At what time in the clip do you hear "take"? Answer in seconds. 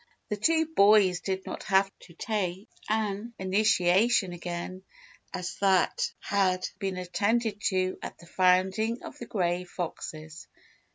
2.15-2.67